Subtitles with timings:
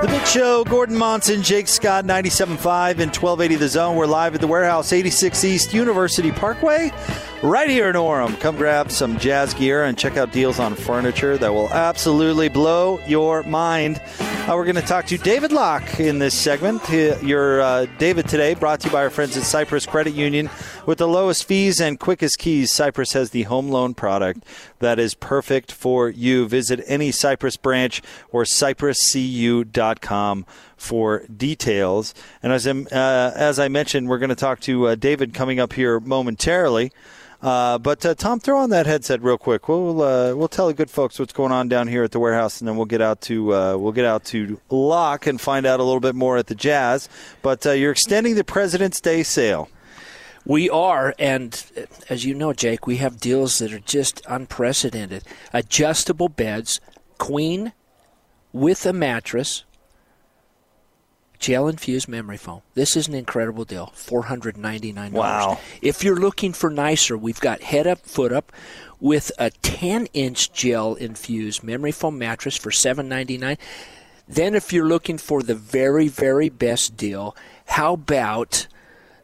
[0.00, 3.96] The Big Show, Gordon Monson, Jake Scott, 97.5 and 1280 The Zone.
[3.96, 6.92] We're live at the warehouse, 86 East University Parkway,
[7.42, 8.38] right here in Orem.
[8.40, 13.00] Come grab some jazz gear and check out deals on furniture that will absolutely blow
[13.06, 14.00] your mind.
[14.48, 16.88] Uh, we're going to talk to David Locke in this segment.
[16.88, 20.48] Your uh, David today, brought to you by our friends at Cypress Credit Union.
[20.86, 24.42] With the lowest fees and quickest keys, Cypress has the home loan product
[24.78, 26.48] that is perfect for you.
[26.48, 28.00] Visit any Cypress branch
[28.32, 30.46] or cypresscu.com
[30.78, 32.14] for details.
[32.42, 35.74] And as, uh, as I mentioned, we're going to talk to uh, David coming up
[35.74, 36.90] here momentarily.
[37.40, 39.68] Uh, but uh, Tom, throw on that headset real quick.
[39.68, 42.60] We'll uh, we'll tell the good folks what's going on down here at the warehouse,
[42.60, 45.78] and then we'll get out to uh, we'll get out to Locke and find out
[45.78, 47.08] a little bit more at the Jazz.
[47.40, 49.70] But uh, you're extending the President's Day sale.
[50.44, 55.22] We are, and uh, as you know, Jake, we have deals that are just unprecedented.
[55.52, 56.80] Adjustable beds,
[57.18, 57.72] queen
[58.52, 59.64] with a mattress,
[61.38, 62.62] gel infused memory foam.
[62.74, 63.92] This is an incredible deal.
[63.94, 65.56] Four hundred ninety nine dollars.
[65.56, 65.60] Wow.
[65.82, 68.52] If you're looking for nicer, we've got head up, foot up,
[69.00, 73.58] with a ten inch gel infused memory foam mattress for seven ninety nine.
[74.28, 77.34] Then, if you're looking for the very, very best deal,
[77.66, 78.66] how about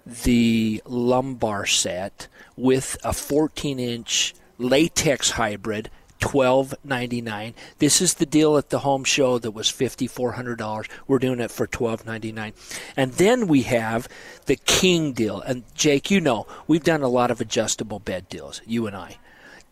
[0.06, 5.90] the lumbar set with a 14 inch latex hybrid?
[6.20, 7.54] Twelve ninety nine.
[7.78, 10.86] This is the deal at the home show that was fifty four hundred dollars.
[11.06, 12.54] We're doing it for twelve ninety nine,
[12.96, 14.08] and then we have
[14.46, 15.40] the king deal.
[15.40, 18.62] And Jake, you know we've done a lot of adjustable bed deals.
[18.64, 19.18] You and I.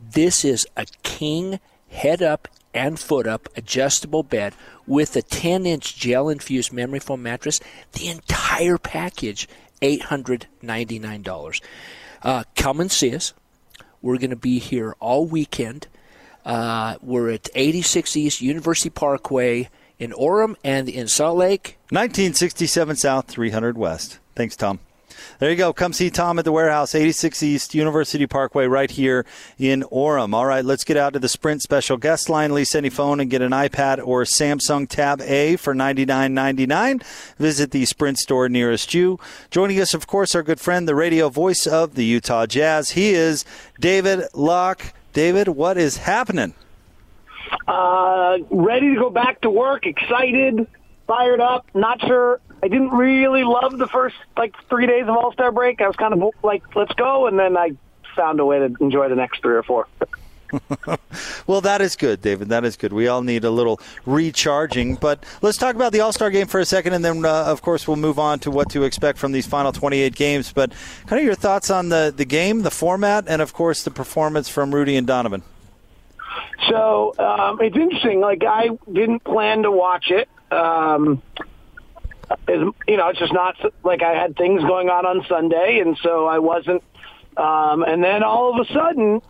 [0.01, 4.55] This is a king head up and foot up adjustable bed
[4.87, 7.61] with a 10 inch gel infused memory foam mattress.
[7.93, 9.49] The entire package,
[9.81, 11.61] $899.
[12.23, 13.33] Uh, come and see us.
[14.01, 15.87] We're going to be here all weekend.
[16.45, 21.79] Uh, we're at 86 East University Parkway in Orem and in Salt Lake.
[21.91, 24.19] 1967 South, 300 West.
[24.35, 24.81] Thanks, Tom.
[25.39, 25.73] There you go.
[25.73, 29.27] Come see Tom at the warehouse, 86 East University Parkway, right here
[29.59, 30.35] in Orem.
[30.35, 32.53] All right, let's get out to the Sprint special guest line.
[32.53, 37.03] Lease any phone and get an iPad or Samsung Tab A for $99.99.
[37.37, 39.19] Visit the Sprint store nearest you.
[39.51, 42.91] Joining us, of course, our good friend, the radio voice of the Utah Jazz.
[42.91, 43.45] He is
[43.81, 44.93] David Locke.
[45.13, 46.55] David, what is happening?
[47.69, 50.67] Uh, ready to go back to work, excited,
[51.07, 51.67] fired up.
[51.75, 52.41] Not sure.
[52.63, 55.81] I didn't really love the first like three days of All Star break.
[55.81, 57.73] I was kind of like, let's go, and then I
[58.17, 59.87] found a way to enjoy the next three or four.
[61.47, 62.49] Well, that is good, David.
[62.49, 62.93] That is good.
[62.93, 64.95] We all need a little recharging.
[64.95, 67.63] But let's talk about the All Star game for a second, and then, uh, of
[67.63, 70.53] course, we'll move on to what to expect from these final 28 games.
[70.53, 70.73] But
[71.07, 74.49] kind of your thoughts on the, the game, the format, and, of course, the performance
[74.49, 75.43] from Rudy and Donovan.
[76.69, 78.21] So um, it's interesting.
[78.21, 80.29] Like I didn't plan to watch it.
[80.53, 81.23] Um,
[82.49, 86.27] you know, it's just not like I had things going on on Sunday, and so
[86.27, 86.83] I wasn't.
[87.37, 89.23] Um, and then all of a sudden,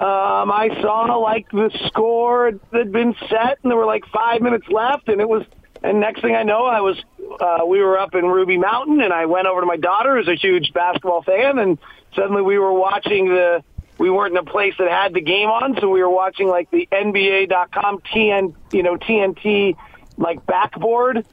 [0.00, 4.40] um, I saw like the score that had been set, and there were like five
[4.40, 5.44] minutes left, and it was.
[5.80, 6.96] And next thing I know, I was
[7.40, 10.28] uh, we were up in Ruby Mountain, and I went over to my daughter, who's
[10.28, 11.78] a huge basketball fan, and
[12.14, 13.62] suddenly we were watching the.
[13.96, 16.70] We weren't in a place that had the game on, so we were watching like
[16.70, 19.76] the NBA.com TN, you know, TNT
[20.16, 21.26] like backboard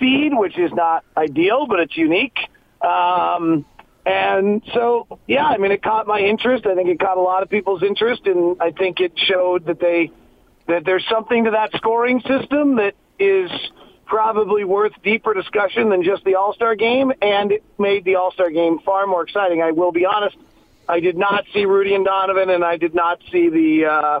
[0.00, 2.36] feed, which is not ideal, but it's unique.
[2.80, 3.64] Um,
[4.04, 6.66] and so, yeah, I mean, it caught my interest.
[6.66, 9.78] I think it caught a lot of people's interest, and I think it showed that
[9.78, 10.10] they
[10.66, 13.50] that there's something to that scoring system that is
[14.06, 18.32] probably worth deeper discussion than just the All Star game, and it made the All
[18.32, 19.62] Star game far more exciting.
[19.62, 20.36] I will be honest,
[20.88, 24.20] I did not see Rudy and Donovan, and I did not see the uh,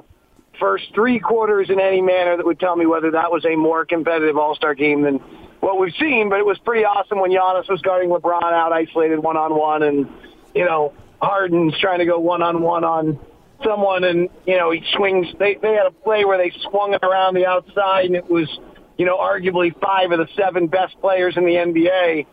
[0.62, 3.84] first three quarters in any manner that would tell me whether that was a more
[3.84, 5.16] competitive All Star game than
[5.58, 6.30] what we've seen.
[6.30, 9.82] But it was pretty awesome when Giannis was guarding LeBron out isolated one on one,
[9.82, 10.08] and
[10.54, 13.18] you know Harden's trying to go one on one on
[13.64, 15.26] someone, and you know he swings.
[15.40, 18.48] They they had a play where they swung it around the outside, and it was
[18.96, 22.26] you know arguably five of the seven best players in the NBA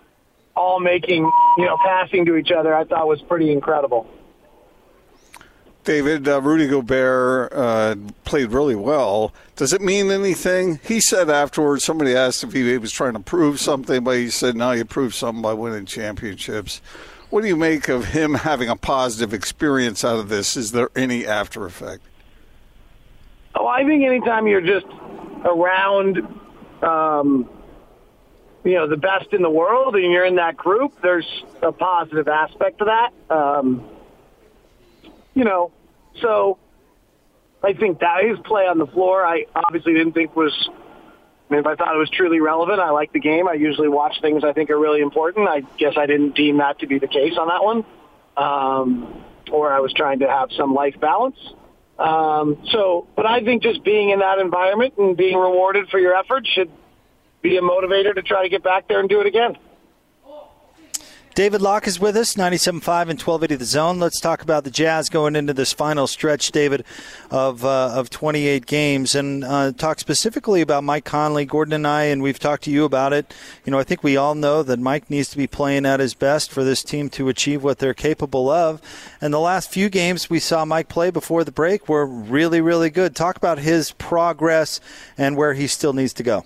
[0.55, 2.75] all making you know passing to each other.
[2.75, 4.07] I thought was pretty incredible.
[5.85, 7.95] David, uh, Rudy Gobert uh,
[8.25, 9.33] played really well.
[9.55, 10.79] Does it mean anything?
[10.83, 14.55] He said afterwards, somebody asked if he was trying to prove something, but he said,
[14.55, 16.81] no, you proved something by winning championships.
[17.29, 20.57] What do you make of him having a positive experience out of this?
[20.57, 22.01] Is there any after effect?
[23.55, 24.87] Oh, I think anytime you're just
[25.45, 26.17] around,
[26.81, 27.49] um,
[28.63, 32.27] you know the best in the world and you're in that group, there's a positive
[32.27, 33.13] aspect to that.
[33.33, 33.83] Um,
[35.33, 35.71] you know,
[36.21, 36.57] so
[37.63, 40.53] I think that his play on the floor, I obviously didn't think was.
[40.69, 43.47] I mean, if I thought it was truly relevant, I like the game.
[43.47, 45.49] I usually watch things I think are really important.
[45.49, 47.83] I guess I didn't deem that to be the case on that one,
[48.37, 51.37] um, or I was trying to have some life balance.
[51.97, 56.15] Um, so, but I think just being in that environment and being rewarded for your
[56.15, 56.71] efforts should
[57.41, 59.57] be a motivator to try to get back there and do it again.
[61.39, 62.67] David Locke is with us, 97.5
[63.03, 63.97] and 1280 The Zone.
[63.97, 66.83] Let's talk about the Jazz going into this final stretch, David,
[67.31, 71.45] of uh, of 28 games, and uh, talk specifically about Mike Conley.
[71.45, 73.33] Gordon and I, and we've talked to you about it.
[73.63, 76.13] You know, I think we all know that Mike needs to be playing at his
[76.13, 78.81] best for this team to achieve what they're capable of.
[79.21, 82.89] And the last few games we saw Mike play before the break were really, really
[82.89, 83.15] good.
[83.15, 84.81] Talk about his progress
[85.17, 86.43] and where he still needs to go.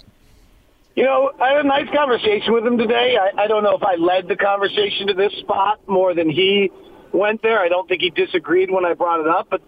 [0.96, 3.18] You know, I had a nice conversation with him today.
[3.20, 6.72] I, I don't know if I led the conversation to this spot more than he
[7.12, 7.60] went there.
[7.60, 9.62] I don't think he disagreed when I brought it up, but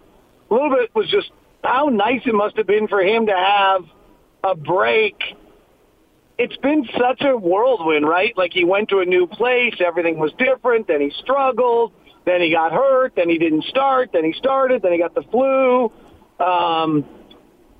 [0.50, 1.30] a little bit was just
[1.64, 3.82] how nice it must have been for him to have
[4.44, 5.16] a break.
[6.38, 8.36] It's been such a whirlwind, right?
[8.36, 11.92] Like he went to a new place, everything was different, then he struggled,
[12.24, 15.22] then he got hurt, then he didn't start, then he started, then he got the
[15.22, 15.90] flu.
[16.38, 17.04] Um,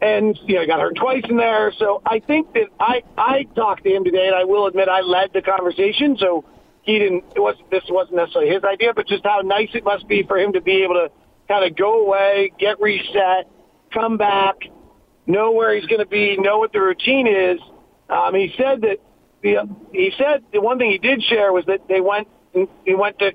[0.01, 1.73] and you know, I got hurt twice in there.
[1.79, 5.01] So I think that I I talked to him today, and I will admit I
[5.01, 6.17] led the conversation.
[6.19, 6.45] So
[6.83, 7.25] he didn't.
[7.35, 10.39] It was this wasn't necessarily his idea, but just how nice it must be for
[10.39, 11.11] him to be able to
[11.49, 13.49] kind of go away, get reset,
[13.93, 14.57] come back,
[15.27, 17.61] know where he's going to be, know what the routine is.
[18.09, 18.99] Um, he said that
[19.43, 22.29] the he said the one thing he did share was that they went
[22.85, 23.33] he went to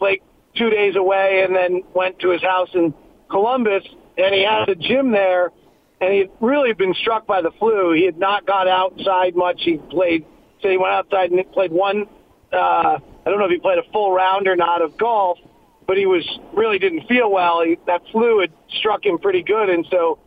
[0.00, 0.22] like
[0.56, 2.94] two days away and then went to his house in
[3.30, 3.84] Columbus
[4.16, 5.50] and he had a gym there
[6.00, 7.92] and he had really been struck by the flu.
[7.92, 9.60] He had not got outside much.
[9.62, 10.24] He played,
[10.62, 12.06] so he went outside and played one.
[12.52, 15.38] Uh, I don't know if he played a full round or not of golf,
[15.86, 17.62] but he was really didn't feel well.
[17.62, 20.18] He, that flu had struck him pretty good, and so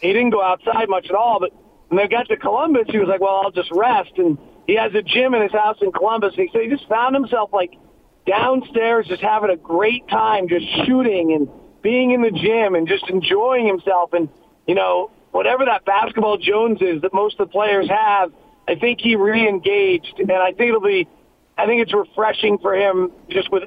[0.00, 1.40] he didn't go outside much at all.
[1.40, 1.52] But
[1.88, 4.94] when they got to Columbus, he was like, "Well, I'll just rest." And he has
[4.94, 6.34] a gym in his house in Columbus.
[6.36, 7.72] And he said he just found himself like
[8.26, 11.48] downstairs, just having a great time, just shooting and
[11.82, 14.12] being in the gym and just enjoying himself.
[14.12, 14.28] And
[14.66, 18.32] you know, whatever that basketball Jones is that most of the players have,
[18.68, 21.08] I think he re-engaged, and I think it'll be,
[21.58, 23.64] I think it's refreshing for him just with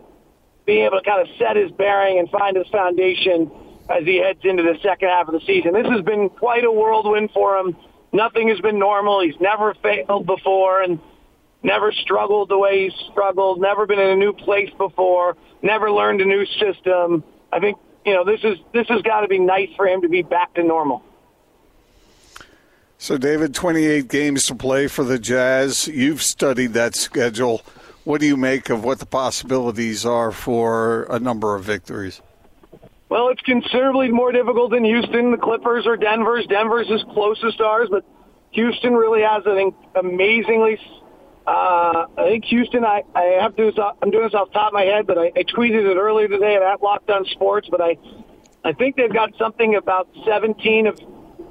[0.65, 3.51] being able to kind of set his bearing and find his foundation
[3.89, 5.73] as he heads into the second half of the season.
[5.73, 7.75] This has been quite a whirlwind for him.
[8.13, 9.21] Nothing has been normal.
[9.21, 10.99] He's never failed before and
[11.63, 16.21] never struggled the way he's struggled, never been in a new place before, never learned
[16.21, 17.23] a new system.
[17.51, 20.09] I think you know, this is this has got to be nice for him to
[20.09, 21.03] be back to normal.
[22.97, 25.89] So, David, 28 games to play for the Jazz.
[25.89, 27.61] You've studied that schedule.
[28.05, 32.21] What do you make of what the possibilities are for a number of victories?
[33.09, 36.47] Well, it's considerably more difficult than Houston, the Clippers, or Denver's.
[36.47, 38.05] Denver's is closest to ours, but
[38.51, 40.79] Houston really has an amazingly.
[41.45, 42.85] Uh, I think Houston.
[42.85, 43.71] I, I have to.
[44.01, 46.27] I'm doing this off the top of my head, but I, I tweeted it earlier
[46.27, 47.67] today at Locked On Sports.
[47.69, 47.97] But I,
[48.63, 50.97] I think they've got something about 17 of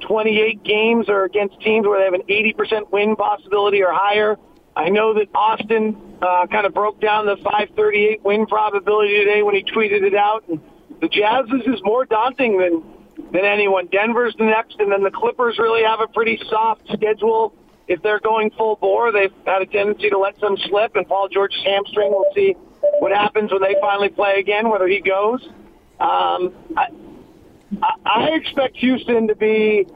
[0.00, 4.36] 28 games are against teams where they have an 80% win possibility or higher.
[4.74, 9.54] I know that Austin uh, kind of broke down the 538 win probability today when
[9.54, 10.48] he tweeted it out.
[10.48, 10.60] And
[11.00, 12.82] the Jazz's is more daunting than
[13.32, 13.86] than anyone.
[13.86, 17.54] Denver's the next, and then the Clippers really have a pretty soft schedule.
[17.88, 21.28] If they're going full bore, they've had a tendency to let some slip, and Paul
[21.28, 22.10] George's hamstring.
[22.10, 22.54] We'll see
[23.00, 25.42] what happens when they finally play again, whether he goes.
[26.00, 26.88] Um, I,
[28.04, 29.86] I expect Houston to be.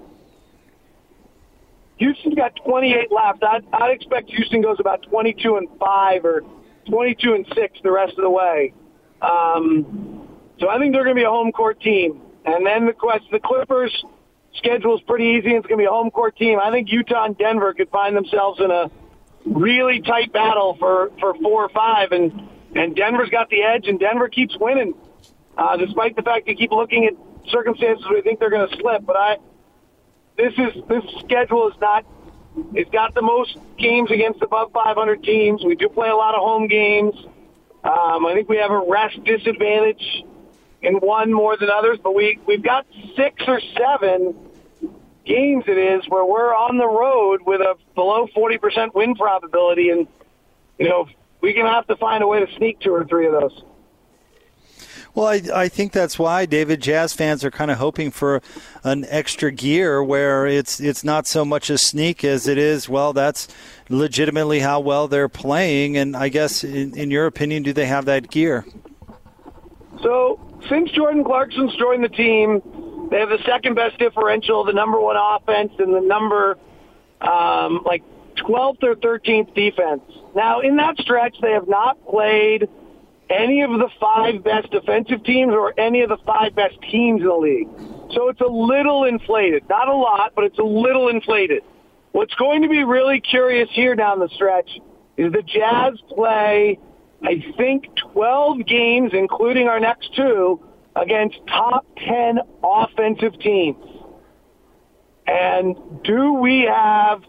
[1.99, 3.43] Houston's got 28 left.
[3.43, 6.43] I'd, I'd expect Houston goes about 22 and five or
[6.91, 8.75] 22 and six the rest of the way.
[9.23, 10.29] Um,
[10.61, 12.21] so I think they're going to be a home court team.
[12.45, 14.05] And then the question, the Clippers'
[14.59, 15.49] schedule is pretty easy.
[15.49, 16.59] And it's going to be a home court team.
[16.59, 18.91] I think Utah and Denver could find themselves in a
[19.47, 23.99] really tight battle for for four or five, and and Denver's got the edge, and
[23.99, 24.95] Denver keeps winning,
[25.57, 27.15] uh, despite the fact they keep looking at
[27.51, 29.07] circumstances where they think they're going to slip.
[29.07, 29.37] But I,
[30.37, 32.05] this is this schedule is not.
[32.73, 35.63] It's got the most games against above 500 teams.
[35.63, 37.15] We do play a lot of home games.
[37.85, 40.25] Um, I think we have a rest disadvantage
[40.81, 44.35] in one more than others, but we we've got six or seven
[45.27, 45.65] games.
[45.67, 50.07] It is where we're on the road with a below 40% win probability, and
[50.79, 51.09] you know
[51.41, 53.63] we can have to find a way to sneak two or three of those.
[55.15, 58.43] Well, I, I think that's why David Jazz fans are kind of hoping for
[58.85, 62.87] an extra gear where it's it's not so much a sneak as it is.
[62.87, 63.49] Well, that's
[63.89, 68.05] legitimately how well they're playing, and I guess in, in your opinion, do they have
[68.05, 68.67] that gear?
[70.03, 72.61] So since Jordan Clarkson's joined the team,
[73.11, 76.59] they have the second best differential, the number one offense, and the number
[77.21, 78.03] um, like
[78.37, 80.03] 12th or 13th defense.
[80.35, 82.69] Now, in that stretch, they have not played
[83.31, 87.27] any of the five best defensive teams or any of the five best teams in
[87.27, 87.69] the league.
[88.13, 89.69] So it's a little inflated.
[89.69, 91.63] Not a lot, but it's a little inflated.
[92.13, 94.71] What's going to be really curious here down the stretch
[95.17, 96.79] is the Jazz play,
[97.23, 100.61] I think, 12 games, including our next two,
[100.97, 103.85] against top 10 offensive teams.
[105.27, 107.23] And do we have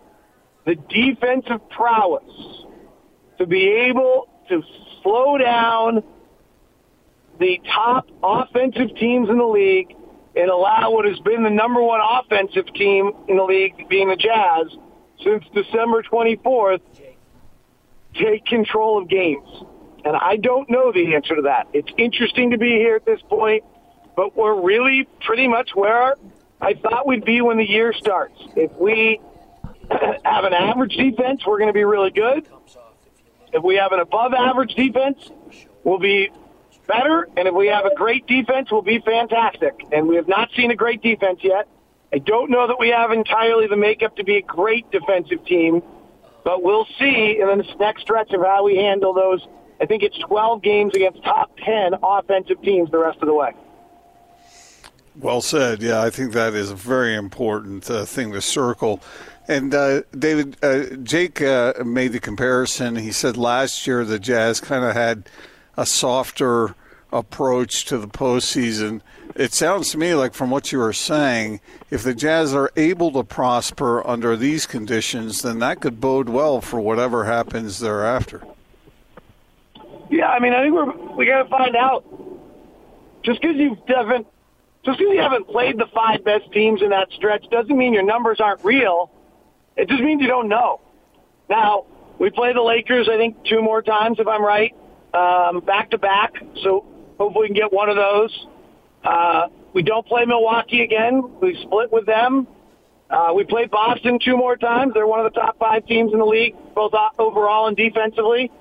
[0.66, 2.24] the defensive prowess
[3.38, 4.64] to be able to
[5.02, 6.04] slow down
[7.40, 9.96] the top offensive teams in the league
[10.36, 14.16] and allow what has been the number one offensive team in the league, being the
[14.16, 14.68] Jazz,
[15.24, 16.82] since December 24th,
[18.14, 19.48] take control of games.
[20.08, 21.68] And I don't know the answer to that.
[21.74, 23.66] It's interesting to be here at this point,
[24.16, 26.16] but we're really pretty much where
[26.62, 28.42] I thought we'd be when the year starts.
[28.56, 29.20] If we
[29.92, 32.48] have an average defense, we're going to be really good.
[33.52, 35.30] If we have an above average defense,
[35.84, 36.30] we'll be
[36.88, 37.28] better.
[37.36, 39.74] And if we have a great defense, we'll be fantastic.
[39.92, 41.68] And we have not seen a great defense yet.
[42.14, 45.84] I don't know that we have entirely the makeup to be a great defensive team,
[46.46, 49.46] but we'll see in this next stretch of how we handle those.
[49.80, 53.54] I think it's 12 games against top 10 offensive teams the rest of the way.
[55.20, 55.82] Well said.
[55.82, 59.02] Yeah, I think that is a very important uh, thing to circle.
[59.48, 62.96] And uh, David, uh, Jake uh, made the comparison.
[62.98, 65.30] He said last year the Jazz kind of had
[65.76, 66.76] a softer
[67.12, 69.02] approach to the postseason.
[69.36, 73.12] It sounds to me like, from what you were saying, if the Jazz are able
[73.14, 78.44] to prosper under these conditions, then that could bode well for whatever happens thereafter.
[80.38, 82.06] I mean, I think we're we got to find out.
[83.24, 84.28] Just because you haven't,
[84.86, 88.06] just because you haven't played the five best teams in that stretch, doesn't mean your
[88.06, 89.12] numbers aren't real.
[89.76, 90.80] It just means you don't know.
[91.50, 91.86] Now
[92.20, 94.76] we play the Lakers, I think, two more times if I'm right,
[95.12, 96.34] back to back.
[96.62, 96.86] So
[97.18, 98.46] hopefully we can get one of those.
[99.04, 101.24] Uh, we don't play Milwaukee again.
[101.42, 102.48] We split with them.
[103.10, 104.94] Uh, we played Boston two more times.
[104.94, 108.52] They're one of the top five teams in the league, both overall and defensively.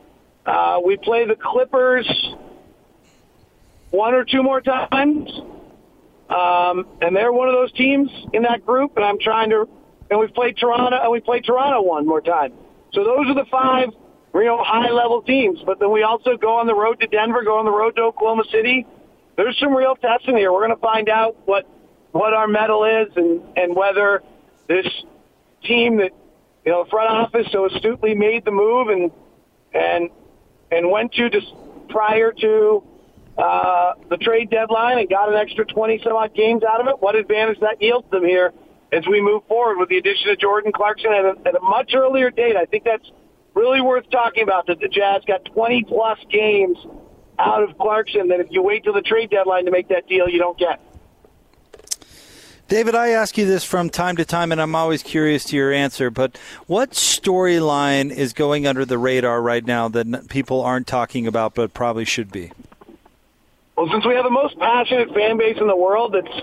[0.46, 2.06] Uh, we play the Clippers
[3.90, 5.30] one or two more times.
[6.28, 9.68] Um, and they're one of those teams in that group, and I'm trying to.
[10.10, 12.52] And we've played Toronto, and we played Toronto one more time.
[12.92, 13.90] So those are the five
[14.32, 15.60] real high-level teams.
[15.64, 18.02] But then we also go on the road to Denver, go on the road to
[18.02, 18.86] Oklahoma City.
[19.36, 20.52] There's some real testing here.
[20.52, 21.68] We're going to find out what
[22.12, 24.22] what our mettle is, and and whether
[24.68, 24.86] this
[25.64, 26.12] team that
[26.64, 29.10] you know front office so astutely made the move and
[29.74, 30.10] and
[30.70, 31.46] and went to just
[31.88, 32.82] prior to
[33.38, 37.00] uh, the trade deadline and got an extra 20 some odd games out of it.
[37.00, 38.52] What advantage that yields them here
[38.92, 41.92] as we move forward with the addition of Jordan Clarkson at a, at a much
[41.94, 42.56] earlier date.
[42.56, 43.10] I think that's
[43.54, 46.78] really worth talking about that the Jazz got 20 plus games
[47.38, 50.28] out of Clarkson that if you wait till the trade deadline to make that deal,
[50.28, 50.80] you don't get.
[52.68, 55.72] David, I ask you this from time to time, and I'm always curious to your
[55.72, 56.10] answer.
[56.10, 61.54] But what storyline is going under the radar right now that people aren't talking about
[61.54, 62.50] but probably should be?
[63.76, 66.42] Well, since we have the most passionate fan base in the world that's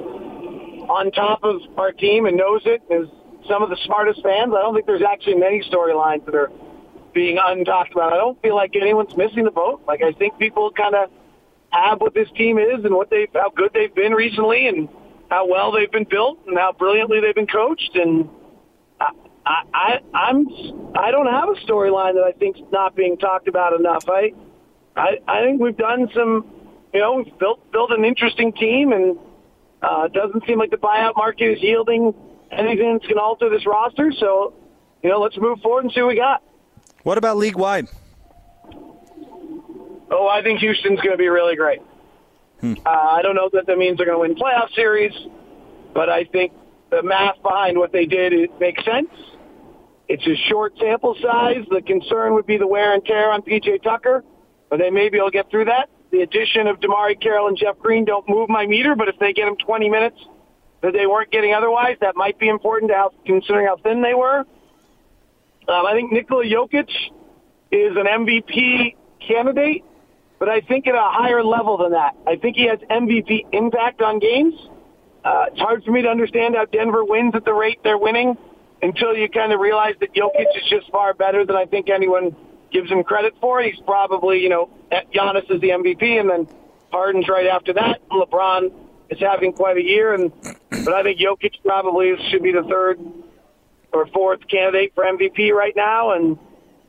[0.89, 3.09] on top of our team and knows it, is
[3.45, 6.51] some of the smartest fans, I don't think there's actually many storylines that are
[7.13, 8.13] being untalked about.
[8.13, 9.81] I don't feel like anyone's missing the boat.
[9.85, 11.11] Like I think people kind of
[11.71, 14.87] have what this team is and what they how good they've been recently and
[15.33, 17.95] how well they've been built and how brilliantly they've been coached.
[17.95, 18.29] And
[18.99, 20.47] I, I, I'm,
[20.95, 24.07] I don't have a storyline that I think's not being talked about enough.
[24.07, 24.33] I,
[24.95, 26.45] I, I think we've done some,
[26.93, 29.17] you know, we've built built an interesting team, and
[29.81, 32.13] uh, it doesn't seem like the buyout market is yielding
[32.51, 34.11] anything that's going to alter this roster.
[34.11, 34.53] So,
[35.01, 36.43] you know, let's move forward and see what we got.
[37.01, 37.87] What about league wide?
[40.11, 41.81] Oh, I think Houston's going to be really great.
[42.63, 45.13] Uh, I don't know that that means they're going to win playoff series,
[45.93, 46.53] but I think
[46.89, 49.09] the math behind what they did it makes sense.
[50.07, 51.65] It's a short sample size.
[51.69, 54.23] The concern would be the wear and tear on PJ Tucker,
[54.69, 55.89] but they maybe will get through that.
[56.11, 59.33] The addition of DeMarre Carroll and Jeff Green don't move my meter, but if they
[59.33, 60.17] get them 20 minutes
[60.81, 64.13] that they weren't getting otherwise, that might be important to how, considering how thin they
[64.13, 64.39] were.
[65.67, 66.89] Um, I think Nikola Jokic
[67.71, 69.83] is an MVP candidate
[70.43, 72.17] but I think at a higher level than that.
[72.27, 74.53] I think he has MVP impact on games.
[75.23, 78.37] Uh, it's hard for me to understand how Denver wins at the rate they're winning
[78.81, 82.35] until you kind of realize that Jokic is just far better than I think anyone
[82.73, 83.61] gives him credit for.
[83.61, 84.69] He's probably, you know,
[85.15, 86.47] Giannis is the MVP, and then
[86.91, 88.01] Harden's right after that.
[88.09, 88.73] LeBron
[89.11, 92.99] is having quite a year, and but I think Jokic probably should be the third
[93.93, 96.37] or fourth candidate for MVP right now, and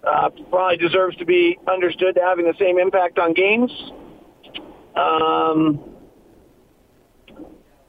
[0.06, 3.70] uh, probably deserves to be understood to having the same impact on games.
[4.94, 5.80] Um,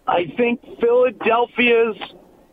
[0.08, 1.98] I think Philadelphia's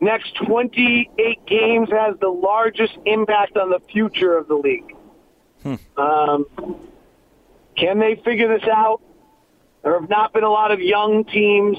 [0.01, 4.97] next 28 games has the largest impact on the future of the league.
[5.97, 6.47] Um,
[7.77, 9.01] can they figure this out?
[9.83, 11.77] There have not been a lot of young teams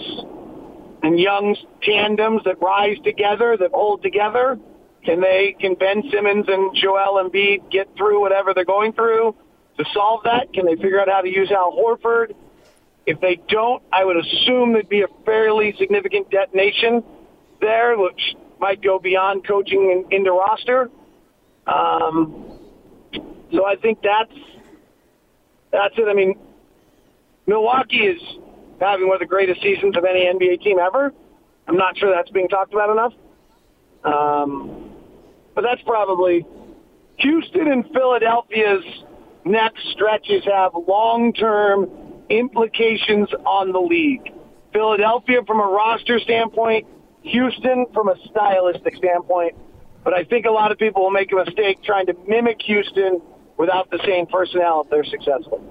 [1.04, 4.58] and young tandems that rise together, that hold together.
[5.06, 9.36] Can they, can Ben Simmons and Joel Embiid get through whatever they're going through
[9.78, 10.54] to solve that?
[10.54, 12.34] Can they figure out how to use Al Horford?
[13.06, 17.04] If they don't, I would assume there'd be a fairly significant detonation
[17.60, 20.90] there, which might go beyond coaching and into roster.
[21.68, 22.60] Um,
[23.52, 24.34] so I think that's
[25.72, 26.08] that's it.
[26.08, 26.36] I mean,
[27.46, 28.22] Milwaukee is
[28.80, 31.14] having one of the greatest seasons of any NBA team ever.
[31.68, 33.14] I'm not sure that's being talked about enough.
[34.04, 34.83] Um,
[35.56, 36.46] but that's probably
[37.18, 38.84] Houston and Philadelphia's
[39.46, 41.90] next stretches have long-term
[42.30, 44.32] implications on the league.
[44.72, 46.88] Philadelphia from a roster standpoint,
[47.22, 49.56] Houston from a stylistic standpoint.
[50.04, 53.22] But I think a lot of people will make a mistake trying to mimic Houston
[53.58, 55.62] without the same personnel if they're successful.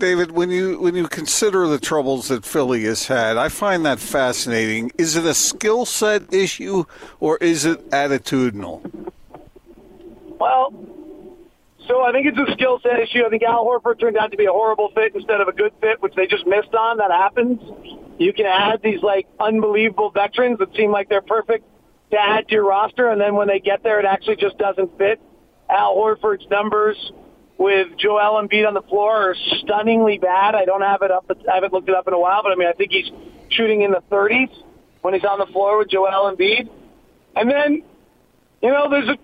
[0.00, 4.00] David, when you when you consider the troubles that Philly has had, I find that
[4.00, 4.90] fascinating.
[4.96, 6.84] Is it a skill set issue
[7.20, 8.80] or is it attitudinal?
[10.40, 10.72] Well,
[11.86, 13.24] so I think it's a skill set issue.
[13.26, 15.74] I think Al Horford turned out to be a horrible fit instead of a good
[15.82, 16.96] fit, which they just missed on.
[16.96, 17.60] That happens.
[18.18, 21.66] You can add these like unbelievable veterans that seem like they're perfect
[22.10, 24.96] to add to your roster, and then when they get there, it actually just doesn't
[24.96, 25.20] fit.
[25.68, 27.12] Al Horford's numbers
[27.60, 30.54] with Joel Embiid on the floor are stunningly bad.
[30.54, 31.30] I don't have it up.
[31.30, 33.10] I haven't looked it up in a while, but I mean, I think he's
[33.50, 34.48] shooting in the 30s
[35.02, 36.70] when he's on the floor with Joel Embiid.
[37.36, 37.82] And then,
[38.62, 39.18] you know, there's a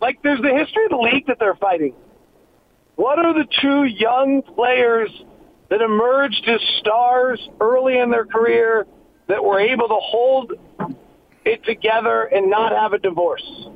[0.00, 1.92] like there's the history of the league that they're fighting.
[2.96, 5.10] What are the two young players
[5.68, 8.86] that emerged as stars early in their career
[9.26, 10.52] that were able to hold
[11.44, 13.68] it together and not have a divorce?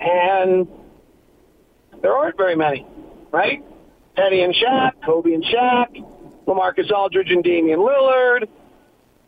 [0.00, 0.66] And
[2.02, 2.86] there aren't very many,
[3.32, 3.64] right?
[4.16, 6.04] Teddy and Shaq, Kobe and Shaq,
[6.46, 8.48] LaMarcus Aldridge and Damian Lillard.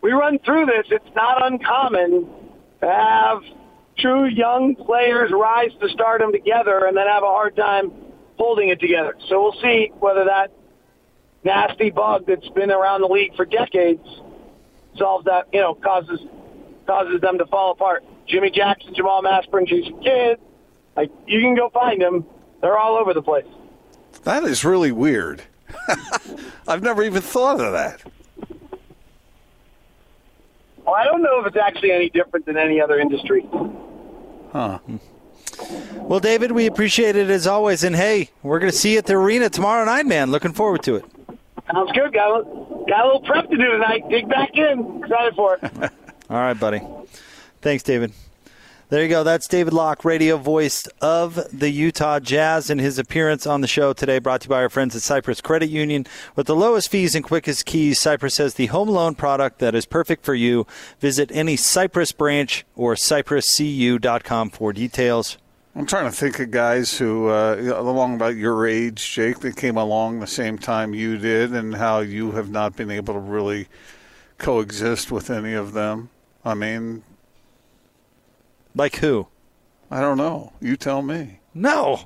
[0.02, 0.86] We run through this.
[0.90, 2.28] It's not uncommon
[2.80, 3.42] to have
[3.98, 7.90] true young players rise to stardom together and then have a hard time
[8.36, 9.14] holding it together.
[9.28, 10.52] So we'll see whether that
[11.44, 14.06] nasty bug that's been around the league for decades
[14.98, 16.20] solves that, you know, causes
[16.86, 18.04] causes them to fall apart.
[18.28, 20.38] Jimmy Jackson, Jamal Mashburn, Jason Kidd,
[20.96, 22.26] like you can go find them.
[22.60, 23.46] They're all over the place.
[24.24, 25.42] That is really weird.
[26.68, 28.02] I've never even thought of that.
[30.84, 33.46] Well, I don't know if it's actually any different than any other industry.
[34.52, 34.78] Huh.
[35.94, 37.82] Well, David, we appreciate it as always.
[37.82, 40.30] And hey, we're going to see you at the arena tomorrow night, man.
[40.30, 41.04] Looking forward to it.
[41.72, 42.12] Sounds good.
[42.12, 42.44] Got a,
[42.88, 44.08] got a little prep to do tonight.
[44.08, 45.02] Dig back in.
[45.02, 45.62] Excited for it.
[46.30, 46.80] All right, buddy.
[47.60, 48.12] Thanks, David.
[48.88, 49.24] There you go.
[49.24, 53.92] That's David Locke, radio voice of the Utah Jazz, and his appearance on the show
[53.92, 56.06] today brought to you by our friends at Cypress Credit Union.
[56.36, 59.86] With the lowest fees and quickest keys, Cypress has the home loan product that is
[59.86, 60.68] perfect for you.
[61.00, 65.36] Visit any Cypress branch or cypresscu.com for details.
[65.74, 69.76] I'm trying to think of guys who, uh, along about your age, Jake, that came
[69.76, 73.66] along the same time you did, and how you have not been able to really
[74.38, 76.10] coexist with any of them.
[76.44, 77.02] I mean,
[78.76, 79.26] Like who?
[79.90, 80.52] I don't know.
[80.60, 81.40] You tell me.
[81.54, 82.00] No.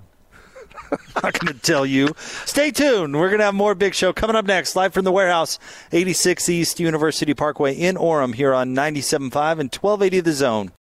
[0.92, 2.14] I'm not going to tell you.
[2.46, 3.14] Stay tuned.
[3.14, 5.58] We're going to have more Big Show coming up next, live from the warehouse,
[5.90, 10.72] 86 East University Parkway in Orem, here on 97.5 and 1280 The Zone.